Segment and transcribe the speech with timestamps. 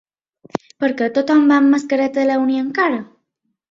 [0.85, 3.03] Per què tothom va amb mascareta a la uni encara?